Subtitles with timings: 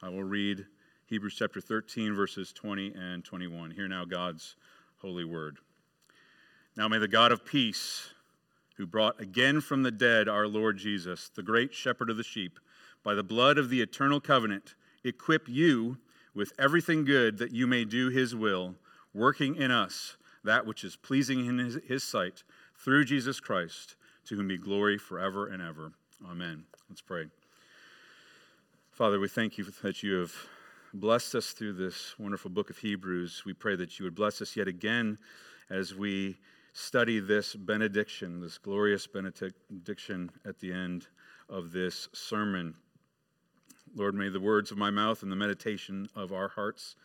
[0.00, 0.64] I will read
[1.06, 3.72] Hebrews chapter 13, verses 20 and 21.
[3.72, 4.54] Hear now God's
[4.98, 5.58] holy word.
[6.76, 8.10] Now may the God of peace,
[8.76, 12.60] who brought again from the dead our Lord Jesus, the great shepherd of the sheep,
[13.02, 15.98] by the blood of the eternal covenant, equip you
[16.32, 18.76] with everything good that you may do his will,
[19.12, 22.44] working in us that which is pleasing in his, his sight,
[22.76, 23.96] through Jesus Christ,
[24.26, 25.90] to whom be glory forever and ever.
[26.24, 26.62] Amen.
[26.88, 27.24] Let's pray.
[28.98, 30.34] Father, we thank you that you have
[30.92, 33.44] blessed us through this wonderful book of Hebrews.
[33.46, 35.18] We pray that you would bless us yet again
[35.70, 36.36] as we
[36.72, 41.06] study this benediction, this glorious benediction at the end
[41.48, 42.74] of this sermon.
[43.94, 46.96] Lord, may the words of my mouth and the meditation of our hearts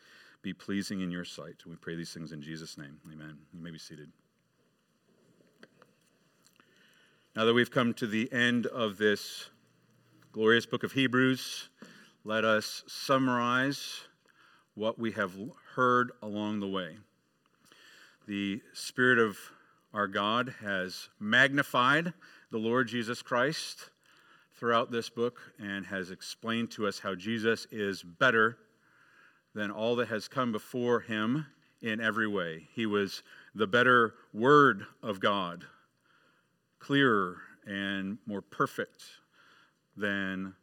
[0.41, 1.57] be pleasing in your sight.
[1.63, 2.97] We pray these things in Jesus' name.
[3.13, 3.37] Amen.
[3.53, 4.09] You may be seated.
[7.35, 9.51] Now that we've come to the end of this
[10.33, 11.69] glorious book of Hebrews,
[12.25, 14.01] let us summarize
[14.73, 15.31] what we have
[15.75, 16.97] heard along the way.
[18.27, 19.37] The Spirit of
[19.93, 22.13] our God has magnified
[22.49, 23.91] the Lord Jesus Christ
[24.57, 28.57] throughout this book and has explained to us how Jesus is better
[29.53, 31.45] than all that has come before him
[31.83, 32.67] in every way.
[32.73, 33.21] He was
[33.53, 35.65] the better Word of God,
[36.79, 39.03] clearer and more perfect
[39.95, 40.53] than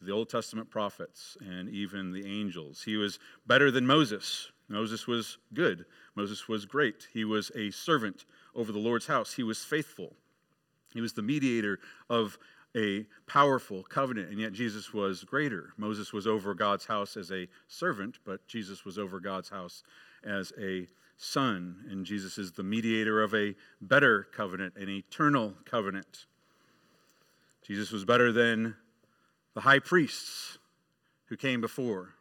[0.00, 2.82] the Old Testament prophets and even the angels.
[2.82, 4.50] He was better than Moses.
[4.68, 5.84] Moses was good.
[6.14, 7.08] Moses was great.
[7.12, 9.34] He was a servant over the Lord's house.
[9.34, 10.14] He was faithful.
[10.92, 11.78] He was the mediator
[12.10, 12.38] of
[12.76, 15.72] a powerful covenant, and yet Jesus was greater.
[15.76, 19.82] Moses was over God's house as a servant, but Jesus was over God's house
[20.24, 26.26] as a son, and Jesus is the mediator of a better covenant, an eternal covenant.
[27.62, 28.74] Jesus was better than
[29.54, 30.58] the high priests
[31.26, 32.14] who came before.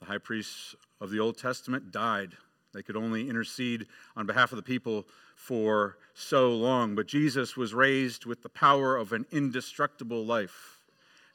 [0.00, 2.32] The high priests of the Old Testament died.
[2.72, 3.86] They could only intercede
[4.16, 6.94] on behalf of the people for so long.
[6.94, 10.80] But Jesus was raised with the power of an indestructible life,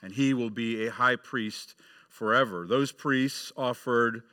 [0.02, 1.76] and he will be a high priest
[2.10, 2.68] forever.
[2.68, 4.24] Those priests offered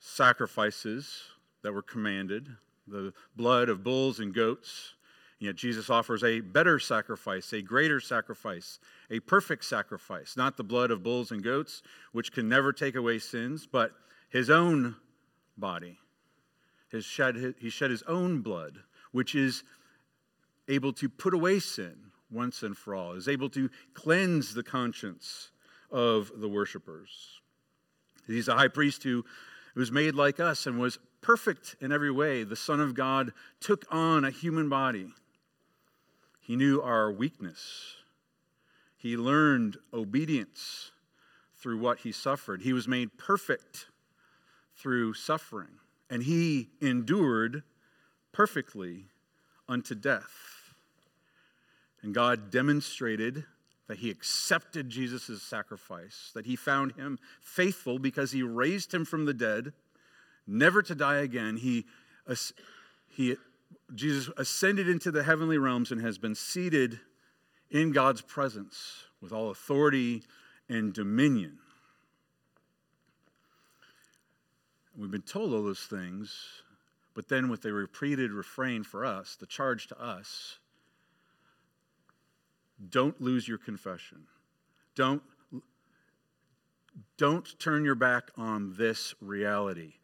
[0.00, 1.22] sacrifices
[1.62, 2.48] that were commanded
[2.88, 4.94] the blood of bulls and goats
[5.40, 8.78] Jesus offers a better sacrifice, a greater sacrifice,
[9.10, 13.18] a perfect sacrifice, not the blood of bulls and goats, which can never take away
[13.18, 13.92] sins, but
[14.28, 14.96] his own
[15.56, 15.98] body.
[16.90, 18.80] His shed, he shed his own blood,
[19.12, 19.64] which is
[20.68, 21.96] able to put away sin
[22.30, 25.50] once and for all, is able to cleanse the conscience
[25.90, 27.40] of the worshipers.
[28.26, 29.24] He's a high priest who
[29.74, 32.44] was made like us and was perfect in every way.
[32.44, 35.08] The Son of God took on a human body
[36.50, 37.94] he knew our weakness.
[38.96, 40.90] He learned obedience
[41.54, 42.62] through what he suffered.
[42.62, 43.86] He was made perfect
[44.76, 45.78] through suffering.
[46.10, 47.62] And he endured
[48.32, 49.04] perfectly
[49.68, 50.72] unto death.
[52.02, 53.44] And God demonstrated
[53.86, 59.24] that he accepted Jesus' sacrifice, that he found him faithful because he raised him from
[59.24, 59.72] the dead,
[60.48, 61.58] never to die again.
[61.58, 61.86] He,
[63.06, 63.36] he
[63.94, 67.00] Jesus ascended into the heavenly realms and has been seated
[67.70, 70.22] in God's presence with all authority
[70.68, 71.58] and dominion.
[74.96, 76.62] We've been told all those things,
[77.14, 80.58] but then with a repeated refrain for us, the charge to us
[82.88, 84.26] don't lose your confession.
[84.94, 85.22] Don't,
[87.18, 89.94] don't turn your back on this reality.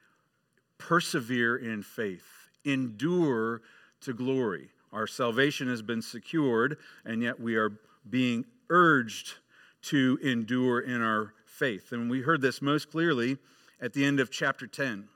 [0.78, 3.62] Persevere in faith endure
[4.02, 4.68] to glory.
[4.92, 7.72] Our salvation has been secured, and yet we are
[8.08, 9.34] being urged
[9.82, 11.92] to endure in our faith.
[11.92, 13.38] And we heard this most clearly
[13.80, 15.08] at the end of chapter 10,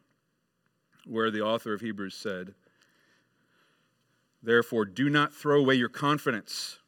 [1.06, 2.54] where the author of Hebrews said,
[4.42, 6.78] Therefore, do not throw away your confidence,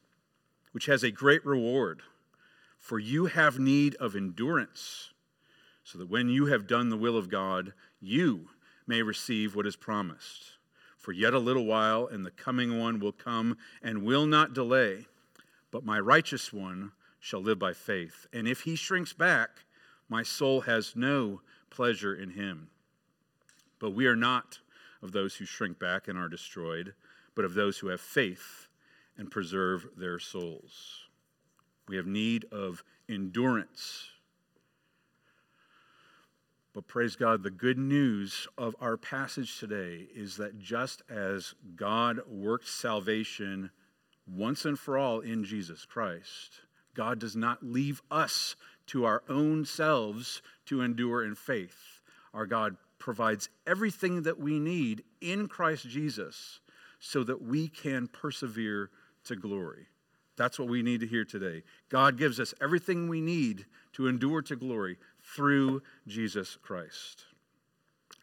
[0.71, 2.01] which has a great reward,
[2.79, 5.11] for you have need of endurance,
[5.83, 8.49] so that when you have done the will of God, you
[8.87, 10.53] may receive what is promised.
[11.03, 15.05] For yet a little while, and the coming one will come and will not delay.
[15.69, 18.25] But my righteous one shall live by faith.
[18.31, 19.65] And if he shrinks back,
[20.07, 22.69] my soul has no pleasure in him.
[23.79, 24.59] But we are not
[25.01, 26.93] of those who shrink back and are destroyed,
[27.35, 28.69] but of those who have faith
[29.17, 31.01] and preserve their souls.
[31.89, 34.07] We have need of endurance
[36.73, 42.19] but praise God, the good news of our passage today is that just as God
[42.27, 43.69] worked salvation
[44.27, 46.61] once and for all in Jesus Christ,
[46.95, 48.55] God does not leave us
[48.87, 52.01] to our own selves to endure in faith.
[52.33, 56.59] Our God provides everything that we need in Christ Jesus
[56.99, 58.89] so that we can persevere
[59.25, 59.87] to glory.
[60.37, 61.63] That's what we need to hear today.
[61.89, 67.25] God gives us everything we need to endure to glory through Jesus Christ.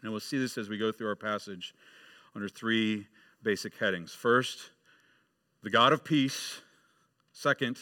[0.03, 1.75] And we'll see this as we go through our passage
[2.35, 3.07] under three
[3.43, 4.13] basic headings.
[4.13, 4.71] First,
[5.63, 6.61] the God of peace.
[7.33, 7.79] Second,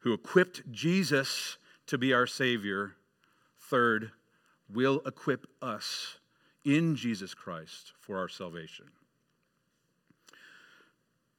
[0.00, 2.94] who equipped Jesus to be our Savior.
[3.58, 4.12] Third,
[4.72, 6.18] will equip us
[6.64, 8.86] in Jesus Christ for our salvation.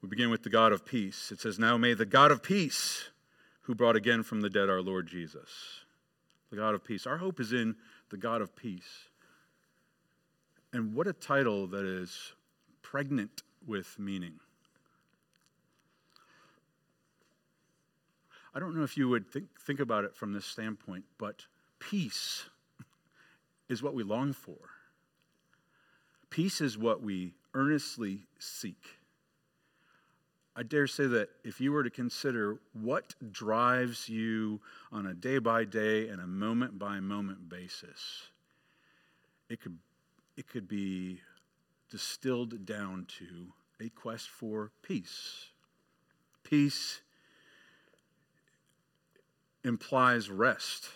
[0.01, 1.31] We begin with the God of peace.
[1.31, 3.10] It says, Now may the God of peace,
[3.63, 5.50] who brought again from the dead our Lord Jesus,
[6.50, 7.06] the God of peace.
[7.06, 7.75] Our hope is in
[8.10, 9.10] the God of peace.
[10.74, 12.34] And what a title that is
[12.81, 14.40] pregnant with meaning.
[18.54, 21.46] I don't know if you would think, think about it from this standpoint, but
[21.80, 22.46] peace
[23.69, 24.57] is what we long for.
[26.30, 28.99] Peace is what we earnestly seek.
[30.60, 34.60] I dare say that if you were to consider what drives you
[34.92, 38.28] on a day by day and a moment by moment basis,
[39.50, 39.78] it could,
[40.36, 41.22] it could be
[41.90, 45.46] distilled down to a quest for peace.
[46.44, 47.00] Peace
[49.64, 50.90] implies rest,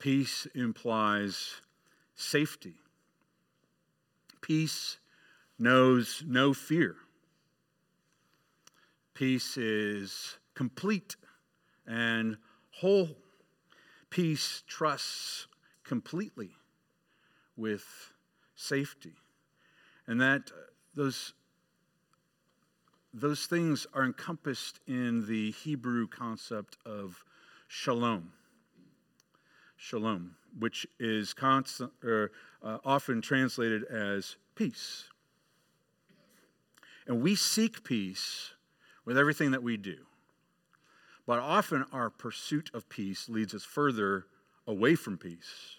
[0.00, 1.60] peace implies
[2.16, 2.74] safety,
[4.40, 4.98] peace
[5.56, 6.96] knows no fear.
[9.20, 11.16] Peace is complete
[11.86, 12.38] and
[12.70, 13.18] whole.
[14.08, 15.46] Peace trusts
[15.84, 16.52] completely
[17.54, 17.84] with
[18.54, 19.12] safety.
[20.06, 20.50] And that
[20.94, 21.34] those,
[23.12, 27.22] those things are encompassed in the Hebrew concept of
[27.68, 28.32] shalom.
[29.76, 32.32] Shalom, which is constant, or,
[32.62, 35.10] uh, often translated as peace.
[37.06, 38.54] And we seek peace
[39.10, 39.96] with everything that we do.
[41.26, 44.26] But often our pursuit of peace leads us further
[44.68, 45.78] away from peace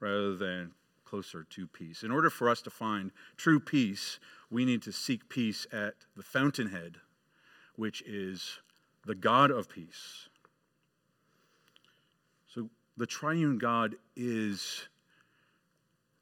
[0.00, 0.70] rather than
[1.04, 2.02] closer to peace.
[2.02, 4.18] In order for us to find true peace,
[4.50, 6.96] we need to seek peace at the fountainhead,
[7.76, 8.60] which is
[9.04, 10.30] the God of peace.
[12.46, 14.88] So the triune God is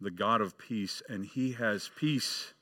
[0.01, 2.53] the God of peace, and he has peace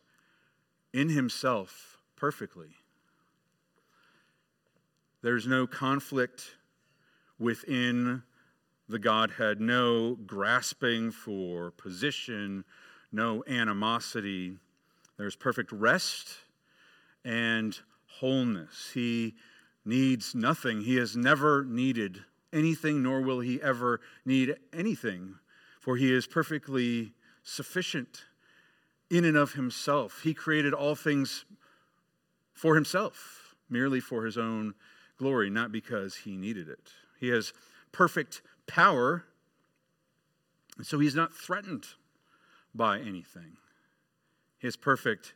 [0.93, 2.77] in himself perfectly.
[5.27, 6.55] There's no conflict
[7.37, 8.23] within
[8.89, 12.65] the Godhead, no grasping for position,
[13.11, 14.57] no animosity.
[15.17, 16.29] There's perfect rest
[17.25, 17.77] and
[18.07, 18.93] wholeness.
[18.95, 19.35] He
[19.85, 20.83] needs nothing.
[20.83, 22.23] He has never needed
[22.53, 25.35] anything, nor will he ever need anything,
[25.81, 28.27] for he is perfectly sufficient
[29.11, 30.21] in and of himself.
[30.23, 31.45] He created all things
[32.55, 34.75] for himself, merely for his own
[35.19, 36.93] glory, not because he needed it.
[37.19, 37.53] He has
[37.93, 39.25] perfect power,
[40.77, 41.87] and so he's not threatened
[42.75, 43.57] by anything.
[44.59, 45.35] He has perfect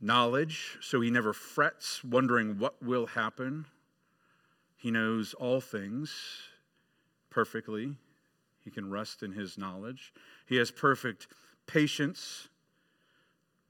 [0.00, 3.66] knowledge, so he never frets, wondering what will happen.
[4.76, 6.14] He knows all things
[7.30, 7.96] perfectly.
[8.64, 10.12] He can rest in his knowledge.
[10.46, 11.28] He has perfect
[11.66, 12.48] patience,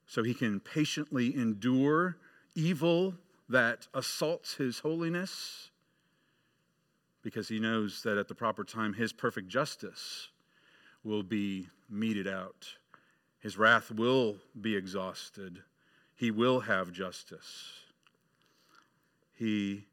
[0.06, 2.16] so he can patiently endure
[2.54, 3.14] evil
[3.48, 5.70] that assaults his holiness
[7.22, 10.28] because he knows that at the proper time his perfect justice
[11.02, 12.74] will be meted out.
[13.40, 15.62] His wrath will be exhausted.
[16.14, 17.72] He will have justice.
[19.34, 19.86] He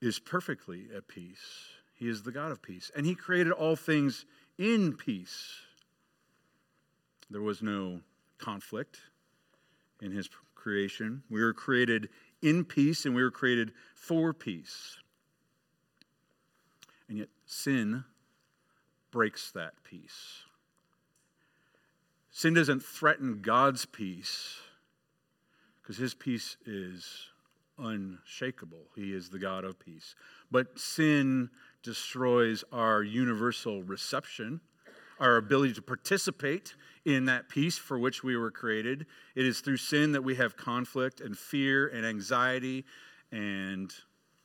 [0.00, 1.68] is perfectly at peace.
[1.94, 2.90] He is the God of peace.
[2.94, 4.26] And he created all things
[4.58, 5.60] in peace.
[7.30, 8.00] There was no
[8.38, 8.98] conflict
[10.02, 11.22] in his creation.
[11.30, 12.08] We were created
[12.44, 14.98] in peace and we were created for peace.
[17.08, 18.04] And yet, sin
[19.10, 20.42] breaks that peace.
[22.30, 24.58] Sin doesn't threaten God's peace
[25.80, 27.28] because his peace is
[27.78, 28.86] unshakable.
[28.96, 30.14] He is the God of peace.
[30.50, 31.50] But sin
[31.82, 34.60] destroys our universal reception,
[35.20, 39.06] our ability to participate in that peace for which we were created.
[39.34, 42.84] It is through sin that we have conflict and fear and anxiety
[43.30, 43.92] and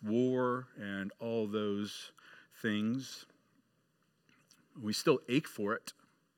[0.04, 2.12] war and all those
[2.62, 3.26] things.
[4.82, 5.94] We still ache for it.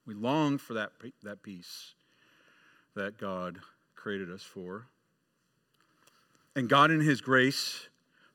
[0.05, 0.91] We long for that,
[1.23, 1.93] that peace
[2.95, 3.59] that God
[3.95, 4.87] created us for.
[6.55, 7.87] And God, in His grace,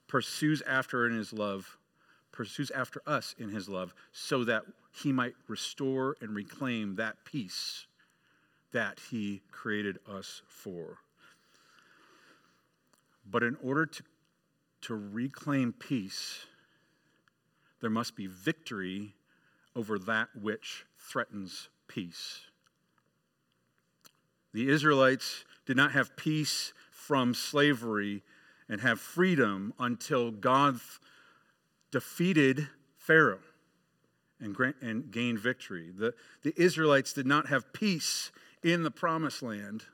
[0.06, 1.76] pursues after in His love
[2.36, 4.62] pursues after us in his love, so that
[5.02, 7.86] he might restore and reclaim that peace
[8.72, 10.98] that he created us for.
[13.30, 14.02] But in order to,
[14.82, 16.46] to reclaim peace,
[17.80, 19.14] there must be victory
[19.74, 22.40] over that which threatens peace.
[24.54, 28.22] The Israelites did not have peace from slavery
[28.68, 30.80] and have freedom until God
[31.90, 33.40] defeated Pharaoh
[34.40, 35.90] and, grant, and gained victory.
[35.96, 38.30] The, the Israelites did not have peace
[38.62, 39.84] in the promised land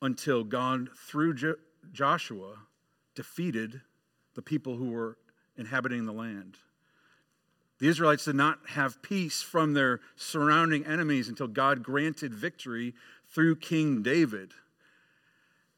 [0.00, 1.54] until God, through jo-
[1.92, 2.54] Joshua,
[3.14, 3.80] defeated
[4.34, 5.16] the people who were
[5.56, 6.58] inhabiting the land.
[7.78, 12.94] The Israelites did not have peace from their surrounding enemies until God granted victory
[13.28, 14.52] through King David.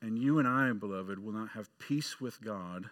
[0.02, 2.90] And you and I, beloved, will not have peace with God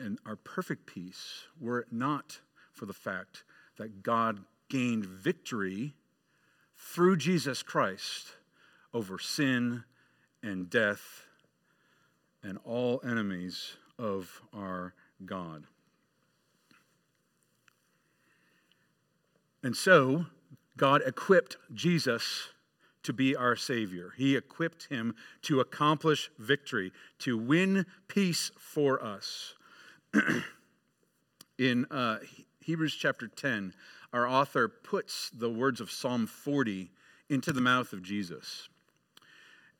[0.00, 2.40] and our perfect peace were it not
[2.72, 3.44] for the fact
[3.76, 5.94] that God gained victory
[6.76, 8.32] through Jesus Christ
[8.94, 9.84] over sin
[10.42, 11.24] and death
[12.42, 15.64] and all enemies of our God.
[19.62, 20.26] And so,
[20.78, 22.48] God equipped Jesus
[23.02, 24.12] to be our Savior.
[24.16, 29.54] He equipped him to accomplish victory, to win peace for us.
[31.58, 32.18] In uh,
[32.60, 33.74] Hebrews chapter 10,
[34.12, 36.90] our author puts the words of Psalm 40
[37.28, 38.68] into the mouth of Jesus.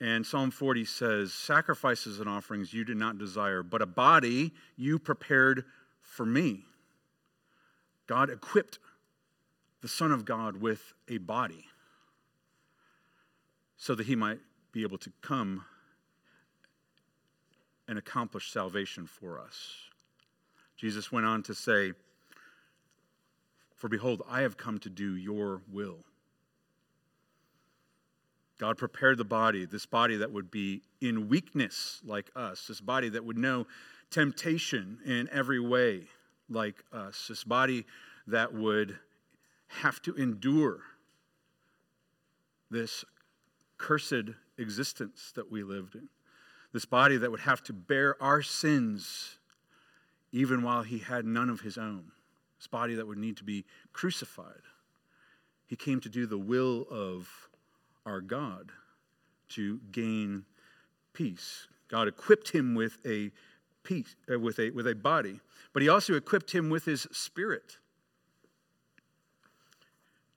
[0.01, 4.99] And Psalm 40 says, Sacrifices and offerings you did not desire, but a body you
[4.99, 5.65] prepared
[6.01, 6.65] for me.
[8.07, 8.79] God equipped
[9.83, 11.67] the Son of God with a body
[13.77, 14.39] so that he might
[14.73, 15.65] be able to come
[17.89, 19.90] and accomplish salvation for us.
[20.81, 21.93] Jesus went on to say,
[23.75, 25.99] For behold, I have come to do your will.
[28.59, 33.11] God prepared the body, this body that would be in weakness like us, this body
[33.11, 33.67] that would know
[34.11, 36.05] temptation in every way
[36.49, 37.85] like us, this body
[38.27, 38.99] that would
[39.69, 40.81] have to endure
[42.71, 43.05] this
[43.77, 46.09] cursed existence that we lived in,
[46.73, 49.40] this body that would have to bear our sins
[50.33, 52.13] even while he had none of his own,
[52.59, 54.63] this body that would need to be crucified.
[55.67, 57.29] He came to do the will of
[58.07, 58.71] our God
[59.51, 60.45] to gain
[61.13, 61.67] peace.
[61.89, 63.31] God equipped him with a
[63.83, 65.41] peace, uh, with, a, with a body,
[65.73, 67.79] but he also equipped him with his spirit.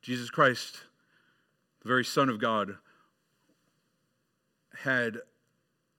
[0.02, 0.84] Jesus Christ,
[1.82, 2.76] the very Son of God,
[4.76, 5.18] had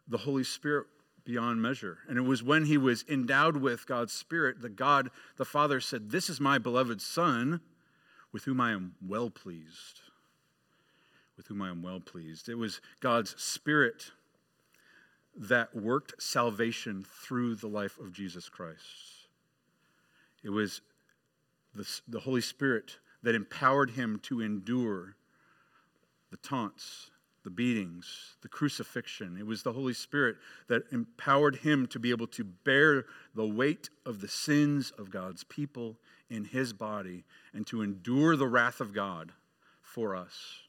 [0.09, 0.87] the Holy Spirit
[1.25, 1.99] beyond measure.
[2.09, 6.11] And it was when he was endowed with God's Spirit that God the Father said,
[6.11, 7.61] This is my beloved Son,
[8.33, 10.01] with whom I am well pleased
[11.37, 12.49] with whom I am well pleased.
[12.49, 14.13] It was God's Spirit
[15.37, 19.29] that worked salvation through the life of Jesus Christ.
[20.45, 20.81] It was
[21.75, 25.17] the, the Holy Spirit that empowered him to endure
[26.31, 27.11] the taunts,
[27.45, 29.37] the beatings, the crucifixion.
[29.39, 30.37] It was the Holy Spirit
[30.69, 35.45] that empowered him to be able to bear the weight of the sins of God's
[35.45, 35.97] people
[36.31, 39.33] in his body and to endure the wrath of God
[39.83, 40.63] for us.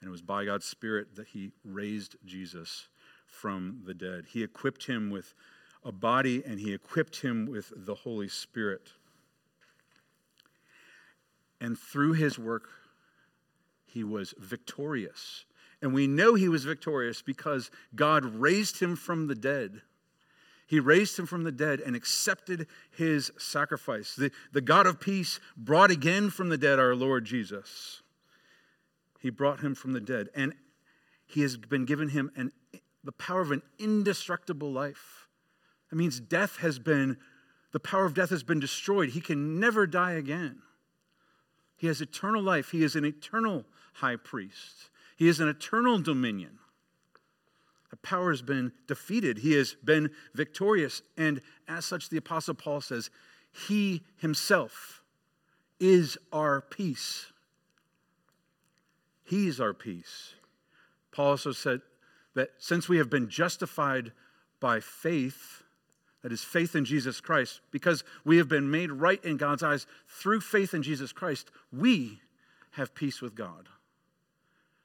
[0.00, 2.88] And it was by God's Spirit that He raised Jesus
[3.26, 4.26] from the dead.
[4.28, 5.34] He equipped him with
[5.82, 8.92] a body and He equipped him with the Holy Spirit.
[11.60, 12.68] And through His work,
[13.86, 15.46] He was victorious.
[15.84, 19.82] And we know He was victorious because God raised Him from the dead.
[20.66, 24.16] He raised him from the dead and accepted his sacrifice.
[24.16, 28.02] The, the God of peace brought again from the dead our Lord Jesus.
[29.20, 30.54] He brought him from the dead, and
[31.26, 32.50] he has been given him an,
[33.02, 35.28] the power of an indestructible life.
[35.90, 37.18] That means death has been,
[37.72, 39.10] the power of death has been destroyed.
[39.10, 40.62] He can never die again.
[41.76, 42.70] He has eternal life.
[42.70, 43.64] He is an eternal
[43.94, 44.90] high priest.
[45.16, 46.58] He is an eternal dominion.
[47.90, 49.38] The power has been defeated.
[49.38, 51.02] He has been victorious.
[51.16, 53.10] And as such, the Apostle Paul says,
[53.68, 55.02] He himself
[55.78, 57.26] is our peace.
[59.24, 60.34] He's our peace.
[61.12, 61.80] Paul also said
[62.34, 64.12] that since we have been justified
[64.60, 65.62] by faith,
[66.22, 69.86] that is faith in Jesus Christ, because we have been made right in God's eyes
[70.08, 72.20] through faith in Jesus Christ, we
[72.72, 73.68] have peace with God.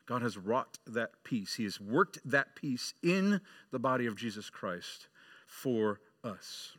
[0.09, 1.53] God has wrought that peace.
[1.53, 5.07] He has worked that peace in the body of Jesus Christ
[5.45, 6.75] for us.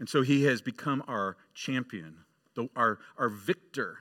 [0.00, 2.16] And so he has become our champion,
[2.74, 3.98] our, our victor.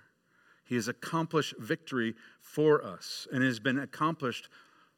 [0.66, 4.50] He has accomplished victory for us, and it has been accomplished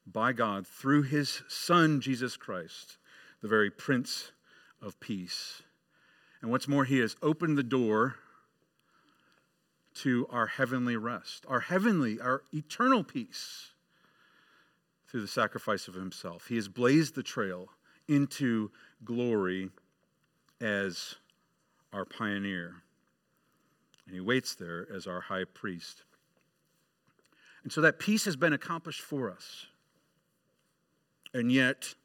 [0.07, 2.97] by God through his Son, Jesus Christ,
[3.41, 4.31] the very Prince
[4.81, 5.63] of Peace.
[6.41, 8.15] And what's more, he has opened the door
[9.95, 13.71] to our heavenly rest, our heavenly, our eternal peace
[15.09, 16.47] through the sacrifice of himself.
[16.47, 17.69] He has blazed the trail
[18.07, 18.71] into
[19.03, 19.69] glory
[20.61, 21.15] as
[21.93, 22.73] our pioneer.
[24.05, 26.03] And he waits there as our high priest.
[27.63, 29.67] And so that peace has been accomplished for us.
[31.33, 31.95] And yet,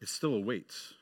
[0.00, 0.94] it still awaits.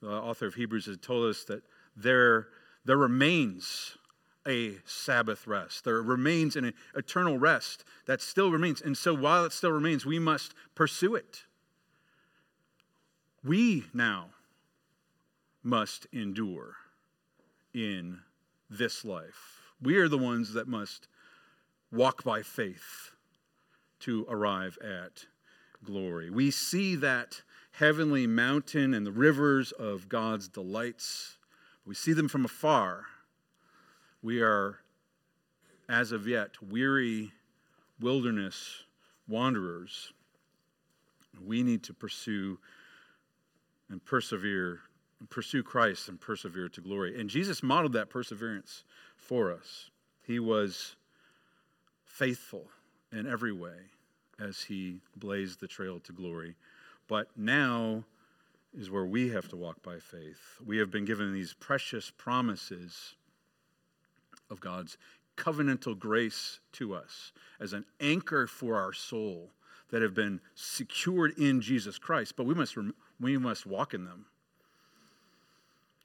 [0.00, 1.62] The author of Hebrews has told us that
[1.96, 2.48] there,
[2.84, 3.98] there remains
[4.46, 5.84] a Sabbath rest.
[5.84, 8.80] There remains an eternal rest that still remains.
[8.80, 11.44] And so while it still remains, we must pursue it.
[13.44, 14.30] We now
[15.62, 16.76] must endure
[17.74, 18.20] in
[18.68, 19.60] this life.
[19.80, 21.08] We are the ones that must
[21.90, 23.12] walk by faith
[24.00, 25.26] to arrive at
[25.84, 26.30] glory.
[26.30, 31.36] We see that heavenly mountain and the rivers of God's delights.
[31.84, 33.06] We see them from afar.
[34.22, 34.78] We are,
[35.88, 37.32] as of yet, weary
[38.00, 38.84] wilderness
[39.28, 40.12] wanderers.
[41.44, 42.58] We need to pursue
[43.90, 44.80] and persevere,
[45.18, 47.20] and pursue Christ and persevere to glory.
[47.20, 48.84] And Jesus modeled that perseverance
[49.16, 49.90] for us.
[50.22, 50.96] He was
[52.04, 52.68] faithful
[53.10, 53.76] in every way
[54.38, 56.54] as he blazed the trail to glory.
[57.08, 58.04] But now
[58.76, 60.58] is where we have to walk by faith.
[60.64, 63.16] We have been given these precious promises
[64.52, 64.98] of God's
[65.36, 69.50] covenantal grace to us as an anchor for our soul
[69.90, 72.76] that have been secured in Jesus Christ, but we must,
[73.20, 74.26] we must walk in them.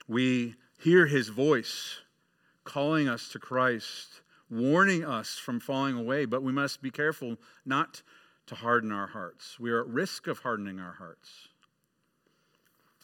[0.07, 1.99] We hear his voice
[2.63, 8.01] calling us to Christ, warning us from falling away, but we must be careful not
[8.47, 9.59] to harden our hearts.
[9.59, 11.49] We are at risk of hardening our hearts.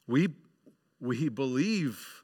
[0.07, 0.29] We,
[0.99, 2.22] we believe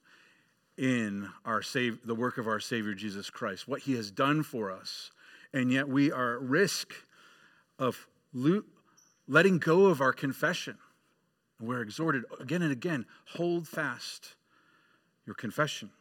[0.80, 4.72] in our save, the work of our Savior Jesus Christ, what he has done for
[4.72, 5.12] us,
[5.54, 6.94] and yet we are at risk
[7.78, 8.64] of lo-
[9.28, 10.78] letting go of our confession.
[11.62, 14.36] We're exhorted again and again hold fast
[15.26, 15.92] your confession.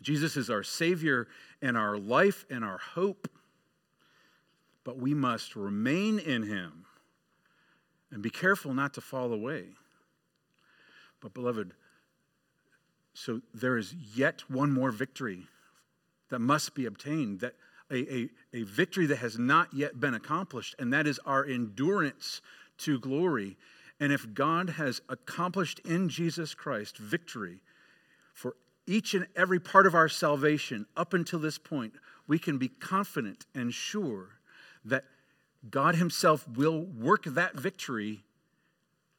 [0.00, 1.26] Jesus is our Savior
[1.60, 3.28] and our life and our hope
[4.88, 6.86] but we must remain in him
[8.10, 9.66] and be careful not to fall away.
[11.20, 11.74] But, beloved,
[13.18, 15.48] so there is yet one more victory
[16.30, 17.54] that must be obtained, that
[17.90, 22.40] a, a, a victory that has not yet been accomplished, and that is our endurance
[22.78, 23.56] to glory.
[23.98, 27.58] And if God has accomplished in Jesus Christ victory
[28.34, 28.54] for
[28.86, 31.94] each and every part of our salvation up until this point,
[32.28, 34.28] we can be confident and sure
[34.84, 35.02] that
[35.68, 38.22] God Himself will work that victory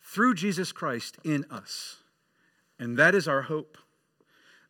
[0.01, 1.97] through Jesus Christ in us.
[2.79, 3.77] And that is our hope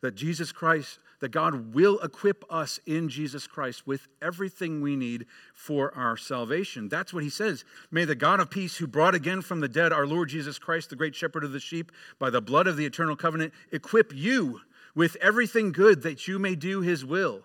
[0.02, 5.26] that Jesus Christ, that God will equip us in Jesus Christ with everything we need
[5.52, 6.88] for our salvation.
[6.88, 7.64] That's what he says.
[7.90, 10.90] May the God of peace, who brought again from the dead our Lord Jesus Christ,
[10.90, 14.60] the great shepherd of the sheep, by the blood of the eternal covenant, equip you
[14.94, 17.42] with everything good that you may do his will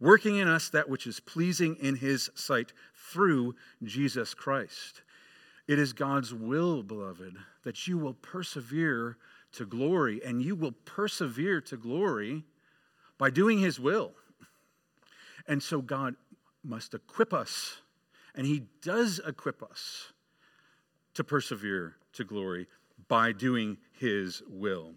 [0.00, 5.02] working in us that which is pleasing in his sight through Jesus Christ.
[5.66, 9.18] It is God's will, beloved, that you will persevere
[9.52, 12.44] to glory, and you will persevere to glory
[13.16, 14.12] by doing his will.
[15.46, 16.14] And so God
[16.62, 17.80] must equip us,
[18.34, 20.12] and he does equip us
[21.14, 22.68] to persevere to glory
[23.08, 24.94] by doing his will.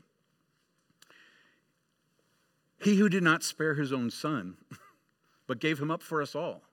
[2.81, 4.57] He who did not spare his own son,
[5.47, 6.63] but gave him up for us all.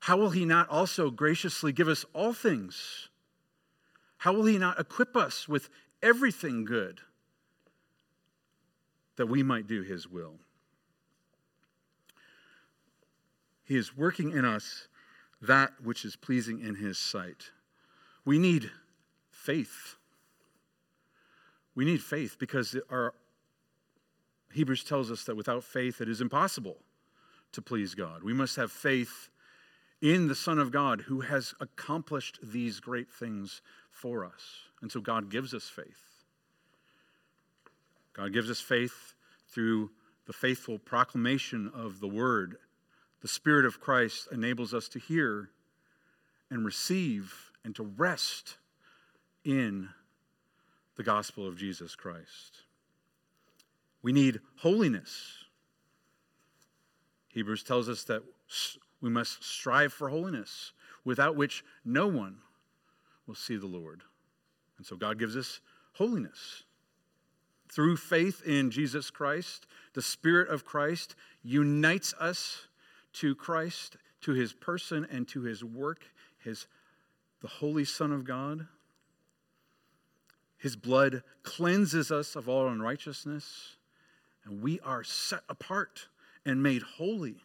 [0.00, 3.08] How will he not also graciously give us all things?
[4.18, 5.68] How will he not equip us with
[6.06, 7.00] everything good
[9.16, 10.34] that we might do his will?
[13.64, 14.86] He is working in us
[15.42, 17.50] that which is pleasing in his sight.
[18.24, 18.70] We need
[19.30, 19.96] faith.
[21.74, 23.12] We need faith because our
[24.52, 26.76] Hebrews tells us that without faith it is impossible
[27.52, 28.22] to please God.
[28.22, 29.28] We must have faith
[30.00, 33.62] in the Son of God who has accomplished these great things
[33.96, 34.60] for us.
[34.82, 36.24] And so God gives us faith.
[38.12, 39.14] God gives us faith
[39.48, 39.90] through
[40.26, 42.56] the faithful proclamation of the Word.
[43.22, 45.50] The Spirit of Christ enables us to hear
[46.50, 48.56] and receive and to rest
[49.44, 49.88] in
[50.96, 52.62] the gospel of Jesus Christ.
[54.02, 55.44] We need holiness.
[57.28, 58.22] Hebrews tells us that
[59.00, 60.72] we must strive for holiness,
[61.04, 62.38] without which no one
[63.26, 64.02] will see the Lord.
[64.78, 65.60] And so God gives us
[65.94, 66.64] holiness.
[67.68, 72.68] Through faith in Jesus Christ, the Spirit of Christ unites us
[73.14, 76.04] to Christ, to his person, and to his work,
[76.38, 76.66] his,
[77.40, 78.66] the Holy Son of God.
[80.58, 83.76] His blood cleanses us of all unrighteousness,
[84.44, 86.08] and we are set apart
[86.44, 87.36] and made holy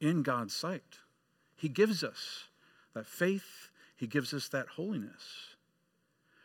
[0.00, 0.98] in God's sight.
[1.56, 2.44] He gives us
[2.94, 5.56] that faith, He gives us that holiness.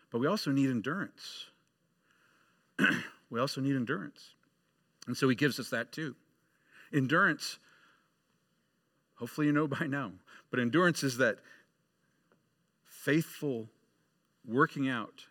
[0.10, 1.48] But we also need endurance.
[3.30, 4.36] we also need endurance.
[5.08, 6.16] And so He gives us that too.
[6.94, 7.60] Endurance,
[9.16, 10.12] hopefully you know by now,
[10.50, 11.40] but endurance is that
[12.86, 13.70] faithful
[14.46, 15.26] working out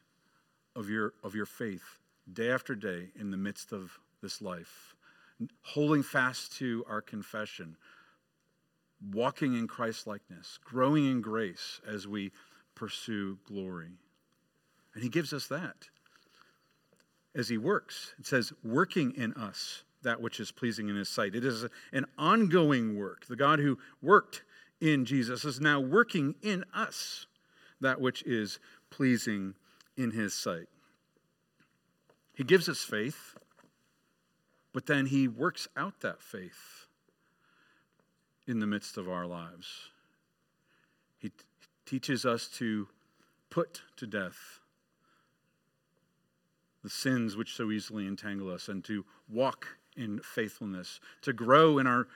[0.75, 1.99] of your, of your faith
[2.33, 4.95] day after day in the midst of this life,
[5.63, 7.77] holding fast to our confession,
[9.13, 12.33] walking in Christ likeness, growing in grace as we
[12.75, 13.93] pursue glory.
[14.95, 15.89] And He gives us that
[17.35, 18.15] as He works.
[18.19, 21.35] It says, working in us that which is pleasing in His sight.
[21.35, 23.27] It is an ongoing work.
[23.27, 24.43] The God who worked
[24.81, 27.27] in Jesus is now working in us
[27.81, 28.59] that which is
[28.91, 29.55] pleasing
[29.97, 30.69] in His sight.
[32.35, 33.37] He gives us faith,
[34.73, 36.87] but then He works out that faith
[38.51, 39.91] in the midst of our lives.
[41.19, 41.37] He t-
[41.87, 42.89] teaches us to
[43.49, 44.59] put to death
[46.83, 51.87] the sins which so easily entangle us and to walk in faithfulness, to grow in
[51.87, 52.09] our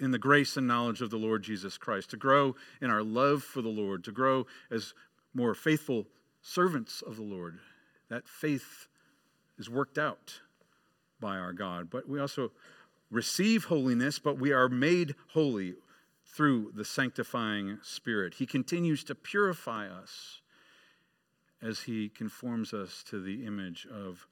[0.00, 3.44] in the grace and knowledge of the Lord Jesus Christ, to grow in our love
[3.44, 4.94] for the Lord, to grow as
[5.32, 6.08] more faithful
[6.42, 7.60] servants of the Lord.
[8.08, 8.88] That faith
[9.58, 10.40] is worked out
[11.20, 11.88] by our God.
[11.88, 12.50] But we also
[13.10, 15.74] receive holiness, but we are made holy
[16.24, 18.34] through the sanctifying Spirit.
[18.34, 20.40] He continues to purify us
[21.60, 24.26] as He conforms us to the image of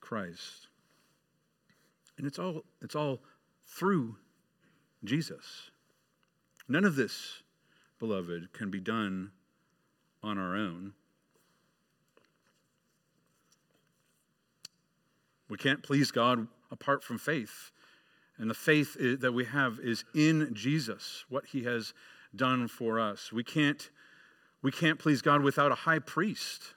[0.00, 0.68] Christ.
[2.16, 3.20] And it's all, it's all
[3.66, 4.16] through
[5.04, 5.70] Jesus.
[6.68, 7.42] None of this,
[7.98, 9.32] beloved, can be done
[10.22, 10.92] on our own.
[15.48, 17.72] We can't please God apart from faith.
[18.38, 21.94] And the faith that we have is in Jesus, what he has
[22.34, 23.32] done for us.
[23.32, 23.90] We can't,
[24.62, 26.74] we can't please God without a high priest,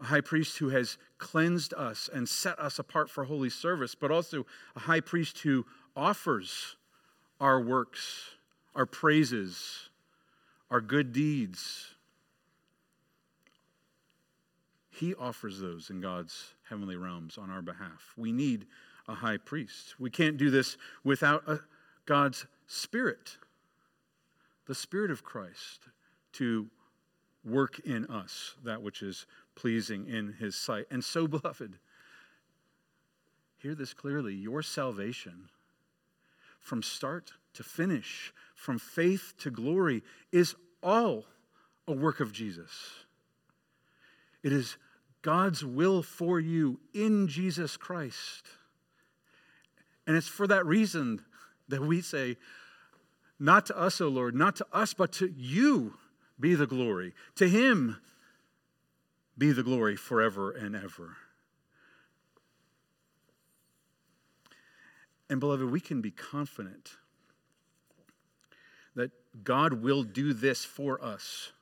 [0.00, 4.10] a high priest who has cleansed us and set us apart for holy service, but
[4.10, 5.66] also a high priest who
[5.96, 6.76] offers
[7.40, 8.30] our works,
[8.74, 9.90] our praises,
[10.70, 11.88] our good deeds.
[14.90, 18.12] He offers those in God's heavenly realms on our behalf.
[18.16, 18.66] We need
[19.12, 19.94] a high priest.
[20.00, 21.60] We can't do this without a,
[22.06, 23.36] God's Spirit,
[24.66, 25.88] the Spirit of Christ,
[26.34, 26.68] to
[27.44, 30.86] work in us that which is pleasing in His sight.
[30.90, 31.78] And so, beloved,
[33.58, 35.48] hear this clearly your salvation
[36.58, 41.26] from start to finish, from faith to glory, is all
[41.86, 42.70] a work of Jesus.
[44.42, 44.76] It is
[45.22, 48.48] God's will for you in Jesus Christ.
[50.06, 51.22] And it's for that reason
[51.68, 52.36] that we say,
[53.38, 55.94] Not to us, O Lord, not to us, but to you
[56.38, 57.14] be the glory.
[57.36, 57.98] To him
[59.38, 61.16] be the glory forever and ever.
[65.30, 66.90] And beloved, we can be confident
[68.94, 69.10] that
[69.42, 71.52] God will do this for us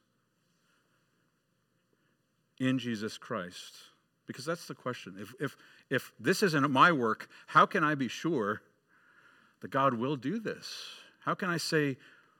[2.58, 3.76] in Jesus Christ.
[4.26, 5.16] Because that's the question.
[5.20, 5.56] If, if,
[5.90, 8.62] if this isn't my work, how can I be sure
[9.60, 10.72] that God will do this?
[11.20, 11.98] How can I say,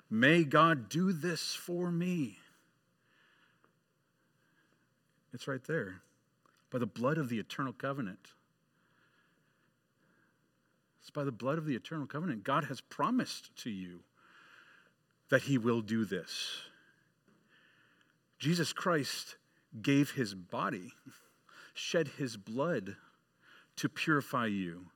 [0.08, 2.38] may God do this for me?
[5.34, 6.02] It's right there.
[6.70, 8.30] By the blood of the eternal covenant.
[11.00, 12.44] It's by the blood of the eternal covenant.
[12.44, 14.00] God has promised to you
[15.28, 16.60] that He will do this.
[18.38, 19.36] Jesus Christ
[19.82, 20.92] gave His body,
[21.74, 22.96] shed His blood
[23.80, 24.86] to purify you.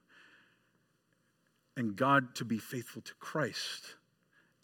[1.76, 3.96] And God to be faithful to Christ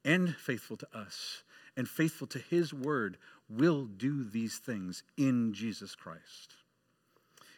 [0.04, 1.42] and faithful to us
[1.76, 3.16] and faithful to His word
[3.48, 6.54] will do these things in Jesus Christ.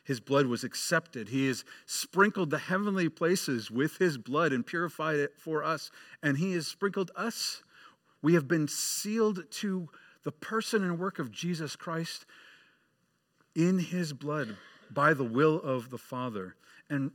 [0.05, 1.29] His blood was accepted.
[1.29, 5.91] He has sprinkled the heavenly places with His blood and purified it for us.
[6.23, 7.63] And He has sprinkled us.
[8.23, 9.89] We have been sealed to
[10.23, 12.25] the person and work of Jesus Christ
[13.55, 14.57] in his blood
[14.93, 16.57] by the will of the Father.
[16.91, 17.13] And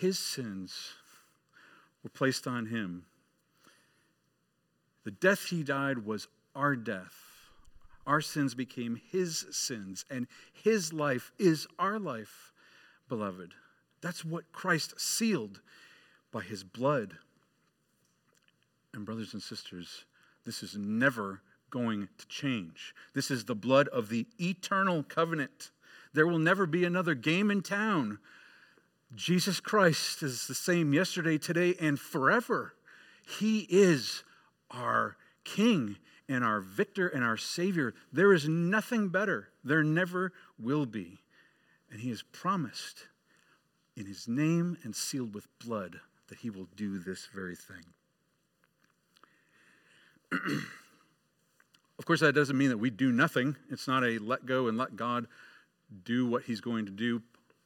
[0.00, 0.94] his sins
[2.02, 3.04] were placed on him.
[5.04, 7.14] The death he died was our death.
[8.06, 12.52] Our sins became his sins, and his life is our life,
[13.08, 13.52] beloved.
[14.00, 15.60] That's what Christ sealed
[16.30, 17.14] by his blood.
[18.94, 20.04] And, brothers and sisters,
[20.44, 22.94] this is never going to change.
[23.12, 25.70] This is the blood of the eternal covenant.
[26.16, 28.18] There will never be another game in town.
[29.14, 32.72] Jesus Christ is the same yesterday, today, and forever.
[33.38, 34.24] He is
[34.70, 37.92] our King and our victor and our Savior.
[38.14, 39.50] There is nothing better.
[39.62, 41.18] There never will be.
[41.90, 43.08] And He has promised
[43.94, 47.84] in His name and sealed with blood that He will do this very thing.
[51.98, 53.54] of course, that doesn't mean that we do nothing.
[53.70, 55.26] It's not a let go and let God
[56.04, 57.22] do what He's going to do.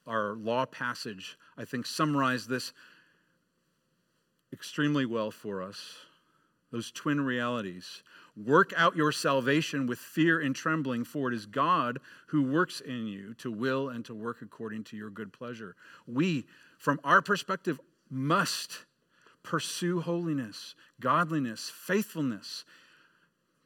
[0.06, 2.72] Our law passage, I think, summarized this
[4.52, 5.94] extremely well for us.
[6.70, 8.02] Those twin realities.
[8.36, 13.06] Work out your salvation with fear and trembling, for it is God who works in
[13.06, 15.74] you to will and to work according to your good pleasure.
[16.06, 16.46] We,
[16.78, 18.84] from our perspective, must
[19.42, 22.64] pursue holiness, godliness, faithfulness.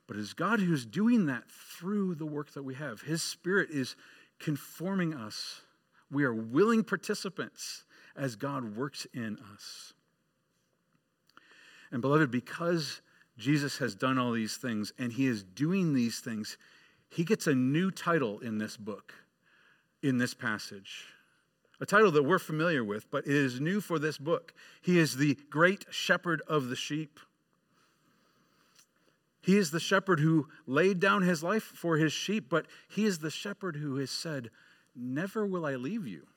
[0.07, 3.03] But it is God who's doing that through the work that we have.
[3.03, 3.97] His Spirit is
[4.39, 5.63] conforming us.
[6.11, 7.85] We are willing participants
[8.17, 9.93] as God works in us.
[11.91, 13.01] And, beloved, because
[13.39, 16.57] Jesus has done all these things and he is doing these things,
[17.09, 19.15] he gets a new title in this book,
[20.03, 21.07] in this passage
[21.81, 24.55] a title that we're familiar with, but it is new for this book.
[24.81, 27.19] He is the great shepherd of the sheep.
[29.45, 33.19] He is the shepherd who laid down his life for his sheep, but he is
[33.19, 34.49] the shepherd who has said,
[34.97, 36.29] Never will I leave you.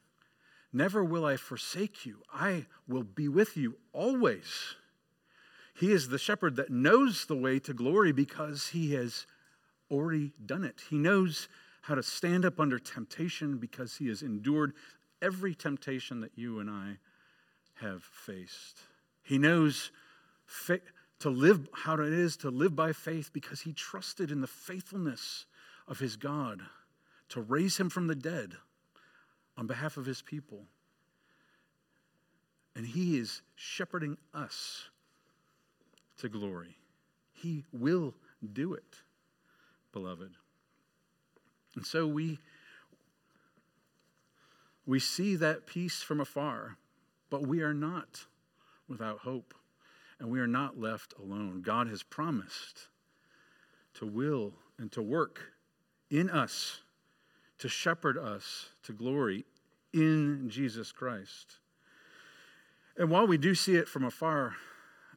[0.73, 2.17] Never will I forsake you.
[2.33, 4.75] I will be with you always.
[5.73, 9.25] He is the shepherd that knows the way to glory because he has
[9.89, 10.81] already done it.
[10.89, 11.47] He knows
[11.83, 14.73] how to stand up under temptation because he has endured
[15.21, 16.97] every temptation that you and I
[17.75, 18.79] have faced.
[19.23, 19.91] He knows
[20.45, 20.81] fa-
[21.19, 25.45] to live how it is to live by faith because he trusted in the faithfulness
[25.87, 26.61] of his God
[27.29, 28.53] to raise him from the dead
[29.57, 30.65] on behalf of his people.
[32.75, 34.89] And he is shepherding us
[36.19, 36.77] to glory.
[37.33, 38.13] He will
[38.53, 39.01] do it,
[39.91, 40.31] beloved.
[41.75, 42.39] And so we
[44.85, 46.77] we see that peace from afar,
[47.29, 48.25] but we are not
[48.87, 49.53] without hope,
[50.19, 51.61] and we are not left alone.
[51.61, 52.87] God has promised
[53.95, 55.53] to will and to work
[56.09, 56.81] in us,
[57.59, 59.45] to shepherd us to glory
[59.93, 61.57] in Jesus Christ.
[62.97, 64.55] And while we do see it from afar,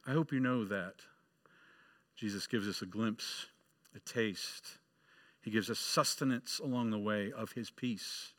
[0.05, 0.95] I hope you know that
[2.15, 3.47] Jesus gives us a glimpse,
[3.95, 4.77] a taste.
[5.41, 8.33] He gives us sustenance along the way of his peace.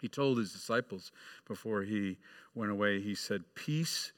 [0.00, 1.12] He told his disciples
[1.46, 2.16] before he
[2.54, 4.12] went away, he said, Peace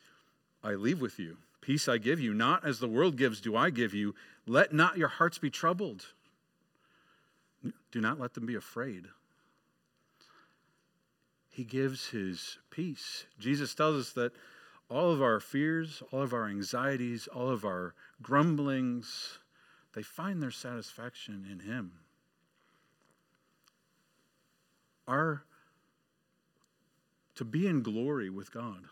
[0.62, 2.34] I leave with you, peace I give you.
[2.34, 4.14] Not as the world gives, do I give you.
[4.46, 6.06] Let not your hearts be troubled.
[7.90, 9.06] Do not let them be afraid.
[11.48, 13.26] He gives his peace.
[13.38, 14.32] Jesus tells us that
[14.88, 19.38] all of our fears, all of our anxieties, all of our grumblings,
[19.94, 21.92] they find their satisfaction in him.
[25.06, 25.44] Our
[27.34, 28.84] to be in glory with God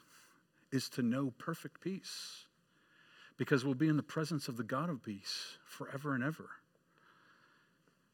[0.72, 2.46] is to know perfect peace
[3.37, 6.50] because we'll be in the presence of the God of peace forever and ever.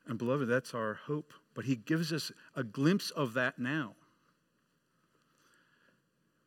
[0.06, 1.32] And beloved, that's our hope.
[1.54, 3.94] But he gives us a glimpse of that now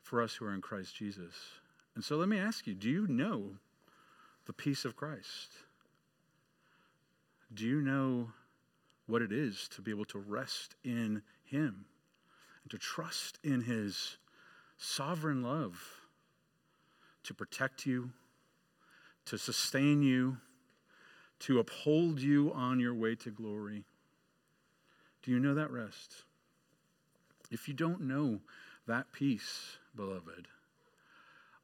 [0.02, 1.34] for us who are in Christ Jesus.
[1.96, 3.58] And so let me ask you do you know
[4.46, 5.52] the peace of Christ?
[7.54, 8.30] Do you know
[9.08, 11.86] what it is to be able to rest in him?
[12.64, 14.18] And to trust in His
[14.78, 15.99] sovereign love
[17.24, 18.12] to protect you,
[19.26, 20.38] to sustain you,
[21.40, 23.86] to uphold you on your way to glory.
[25.24, 26.24] Do you know that rest?
[27.52, 28.40] If you don't know
[28.88, 30.48] that peace, beloved,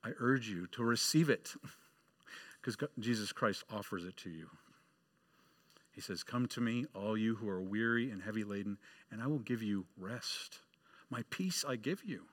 [0.03, 1.53] I urge you to receive it
[2.61, 4.49] because Jesus Christ offers it to you.
[5.91, 8.77] He says, Come to me, all you who are weary and heavy laden,
[9.09, 10.59] and I will give you rest.
[11.09, 12.25] My peace I give you.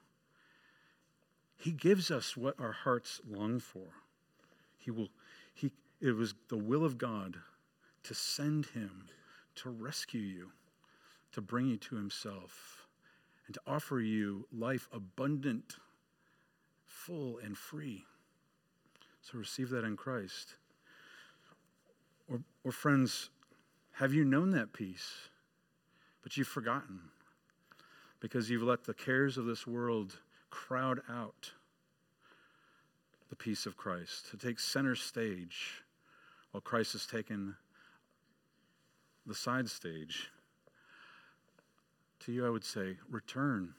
[1.63, 3.87] He gives us what our hearts long for.
[4.79, 5.11] He will,
[5.55, 5.71] he,
[6.01, 7.37] it was the will of God
[8.03, 9.05] to send him
[9.55, 10.51] to rescue you,
[11.31, 12.89] to bring you to himself,
[13.47, 15.77] and to offer you life abundant,
[16.85, 18.07] full, and free.
[19.21, 20.57] So receive that in Christ.
[22.29, 23.31] Or, or friends,
[23.93, 25.29] have you known that peace,
[26.25, 26.99] but you've forgotten
[28.19, 30.19] because you've let the cares of this world
[30.53, 31.51] crowd out
[33.31, 35.83] the peace of Christ, to take center stage
[36.51, 37.57] while Christ has taken
[39.27, 40.31] the side stage.
[42.21, 43.73] To you, I would say, return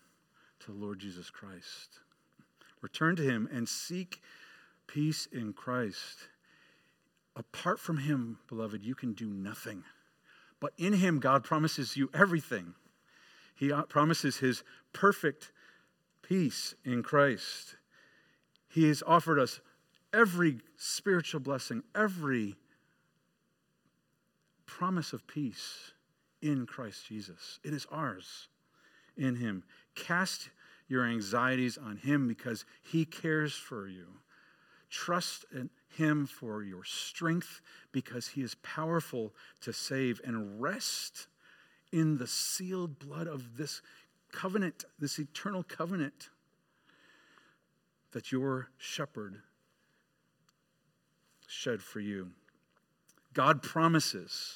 [0.62, 2.00] to the Lord Jesus Christ.
[2.82, 4.20] Return to Him and seek
[4.88, 6.28] peace in Christ.
[7.36, 9.84] Apart from Him, beloved, you can do nothing.
[10.60, 12.74] But in Him, God promises you everything.
[13.56, 15.52] He uh, promises His perfect
[16.34, 17.76] peace in Christ.
[18.68, 19.60] He has offered us
[20.12, 22.56] every spiritual blessing, every
[24.66, 25.92] promise of peace
[26.42, 27.60] in Christ Jesus.
[27.64, 28.48] It is ours
[29.16, 29.64] in Him.
[29.94, 30.50] Cast
[30.88, 34.08] your anxieties on Him because He cares for you.
[34.90, 41.28] Trust in Him for your strength because He is powerful to save, and rest
[41.92, 43.84] in the sealed blood of this
[44.34, 46.30] covenant, this eternal covenant
[48.12, 49.42] that your shepherd
[51.48, 52.32] shed for you.
[53.34, 54.56] God promises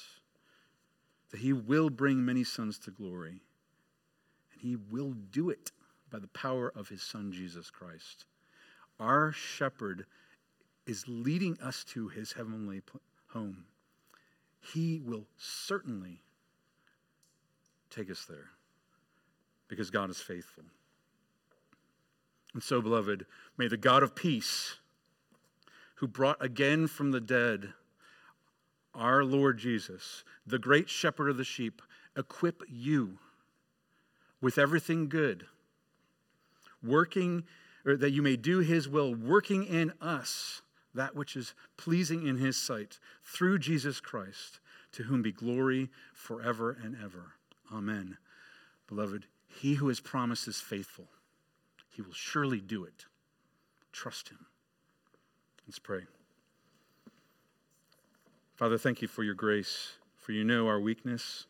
[1.30, 3.40] that he will bring many sons to glory,
[4.52, 5.72] and he will do it
[6.10, 8.24] by the power of his son Jesus Christ.
[8.98, 10.06] Our shepherd
[10.86, 12.82] is leading us to his heavenly
[13.28, 13.64] home.
[14.60, 16.22] He will certainly
[17.90, 18.50] take us there
[19.68, 20.64] because God is faithful.
[22.54, 23.26] And so, beloved,
[23.56, 24.76] may the God of peace,
[25.96, 27.74] who brought again from the dead
[28.94, 31.82] our Lord Jesus, the great shepherd of the sheep,
[32.16, 33.18] equip you
[34.40, 35.46] with everything good,
[36.82, 37.44] working,
[37.84, 40.62] or that you may do his will, working in us
[40.94, 44.58] that which is pleasing in his sight, through Jesus Christ,
[44.92, 47.34] to whom be glory forever and ever.
[47.72, 48.16] Amen.
[48.88, 51.08] Beloved, he who has promised is faithful.
[51.90, 53.06] He will surely do it.
[53.92, 54.46] Trust him.
[55.66, 56.02] Let's pray.
[58.54, 61.46] Father, thank you for your grace, for you know our weakness,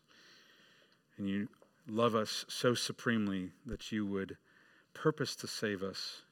[1.16, 1.48] and you
[1.88, 4.36] love us so supremely that you would
[4.94, 6.22] purpose to save us,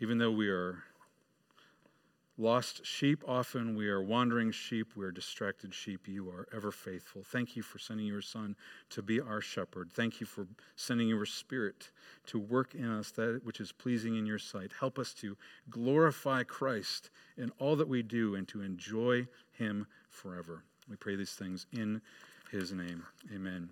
[0.00, 0.84] even though we are
[2.42, 3.22] lost sheep.
[3.26, 4.96] Often we are wandering sheep.
[4.96, 6.08] We are distracted sheep.
[6.08, 7.22] You are ever faithful.
[7.24, 8.56] Thank you for sending your Son
[8.90, 9.92] to be our shepherd.
[9.92, 11.90] Thank you for sending your Spirit
[12.26, 14.72] to work in us that which is pleasing in your sight.
[14.78, 15.36] Help us to
[15.70, 20.64] glorify Christ in all that we do and to enjoy him forever.
[20.88, 22.02] We pray these things in
[22.50, 23.04] his name.
[23.32, 23.60] Amen.